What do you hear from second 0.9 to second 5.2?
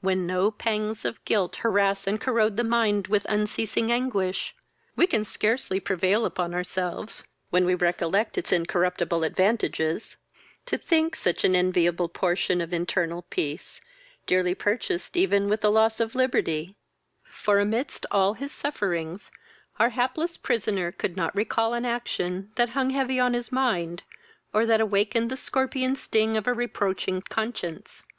of guilt harass and corrode the mind with unceasing anguish! We